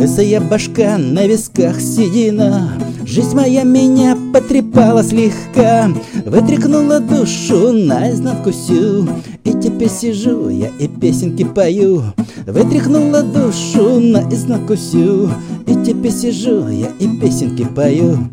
Лысая 0.00 0.40
башка 0.40 0.96
на 0.96 1.26
висках 1.26 1.78
седина. 1.78 2.72
Жизнь 3.04 3.36
моя 3.36 3.64
меня 3.64 4.16
потрепала 4.32 5.02
слегка. 5.02 5.90
Вытряхнула 6.24 7.00
душу 7.00 7.70
наизнанку 7.72 8.50
всю. 8.50 9.06
И 9.44 9.52
теперь 9.52 9.90
сижу 9.90 10.48
я 10.48 10.68
и 10.78 10.88
песенки 10.88 11.44
пою. 11.44 12.02
Вытряхнула 12.46 13.22
душу 13.22 14.00
наизнанку 14.00 14.74
всю. 14.74 15.28
И 15.66 15.74
теперь 15.84 16.12
сижу 16.12 16.66
я 16.68 16.88
и 16.98 17.06
песенки 17.20 17.66
пою 17.66 18.30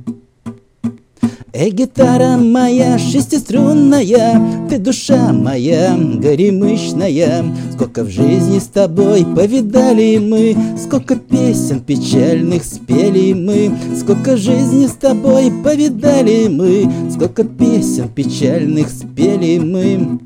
Эй, 1.60 1.72
гитара 1.72 2.38
моя 2.38 3.00
шестиструнная, 3.00 4.70
Ты 4.70 4.78
душа 4.78 5.34
моя 5.34 5.98
горемычная, 5.98 7.46
Сколько 7.74 8.04
в 8.04 8.12
жизни 8.12 8.60
с 8.60 8.68
тобой 8.68 9.26
повидали 9.26 10.20
мы, 10.20 10.56
Сколько 10.78 11.16
песен 11.16 11.80
печальных 11.80 12.64
спели 12.64 13.34
мы, 13.34 13.76
Сколько 14.00 14.38
жизни 14.38 14.86
с 14.86 14.92
тобой 14.92 15.52
повидали 15.64 16.48
мы, 16.48 16.92
Сколько 17.12 17.44
песен 17.44 18.08
печальных 18.10 18.90
спели 18.92 19.58
мы. 19.58 20.20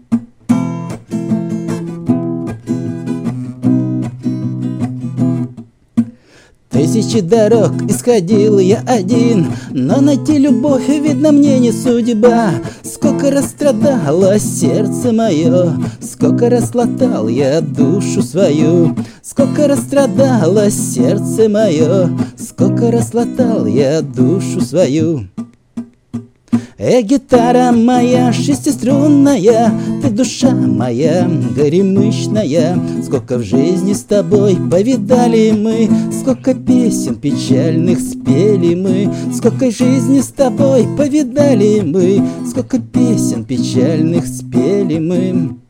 Тысячи 6.81 7.21
дорог 7.21 7.73
исходил 7.87 8.57
я 8.57 8.79
один 8.87 9.53
Но 9.69 10.01
найти 10.01 10.39
любовь, 10.39 10.89
видно, 10.89 11.31
мне 11.31 11.59
не 11.59 11.71
судьба. 11.71 12.53
Сколько 12.81 13.29
расстрадало 13.29 14.39
сердце 14.39 15.11
мое 15.11 15.75
Сколько 16.01 16.49
раслатал 16.49 17.27
я 17.27 17.61
душу 17.61 18.23
свою. 18.23 18.95
Сколько 19.21 19.67
расстрадало 19.67 20.71
сердце 20.71 21.49
мое 21.49 22.09
Сколько 22.35 22.89
раслатал 22.89 23.67
я 23.67 24.01
душу 24.01 24.59
свою 24.59 25.27
Э, 26.83 27.03
гитара 27.03 27.71
моя 27.71 28.33
шестиструнная, 28.33 29.71
Ты 30.01 30.09
душа 30.09 30.49
моя 30.49 31.29
горемычная, 31.55 32.75
Сколько 33.03 33.37
в 33.37 33.43
жизни 33.43 33.93
с 33.93 34.01
тобой 34.01 34.57
повидали 34.71 35.51
мы, 35.51 35.87
Сколько 36.11 36.55
песен 36.55 37.17
печальных 37.17 37.99
спели 37.99 38.73
мы, 38.73 39.13
Сколько 39.31 39.69
жизни 39.69 40.21
с 40.21 40.29
тобой 40.29 40.87
повидали 40.97 41.81
мы, 41.81 42.19
Сколько 42.49 42.79
песен 42.79 43.45
печальных 43.45 44.25
спели 44.25 44.97
мы. 44.97 45.60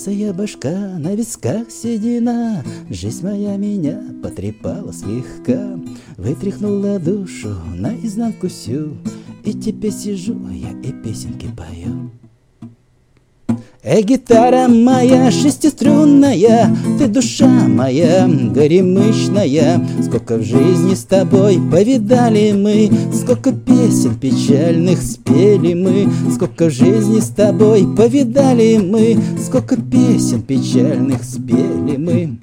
Лысая 0.00 0.32
башка 0.32 0.96
на 0.98 1.14
висках 1.14 1.70
седина, 1.70 2.64
Жизнь 2.88 3.22
моя 3.22 3.58
меня 3.58 4.02
потрепала 4.22 4.94
слегка, 4.94 5.78
Вытряхнула 6.16 6.98
душу 6.98 7.54
наизнанку 7.74 8.48
всю, 8.48 8.96
И 9.44 9.52
теперь 9.52 9.92
сижу 9.92 10.48
я 10.48 10.70
и 10.70 10.90
песенки 10.90 11.48
пою. 11.54 12.10
Эй, 13.82 14.02
гитара 14.02 14.68
моя 14.68 15.30
шестиструнная, 15.30 16.68
Ты 16.98 17.06
душа 17.06 17.48
моя 17.48 18.28
горемычная, 18.28 19.82
Сколько 20.02 20.36
в 20.36 20.42
жизни 20.42 20.92
с 20.92 21.04
тобой 21.04 21.58
повидали 21.72 22.52
мы, 22.52 22.90
Сколько 23.14 23.52
песен 23.52 24.16
печальных 24.16 25.00
спели 25.00 25.72
мы, 25.72 26.12
Сколько 26.30 26.66
в 26.66 26.70
жизни 26.70 27.20
с 27.20 27.28
тобой 27.30 27.86
повидали 27.96 28.76
мы, 28.76 29.18
Сколько 29.42 29.76
песен 29.76 30.42
печальных 30.42 31.24
спели 31.24 31.96
мы. 31.96 32.38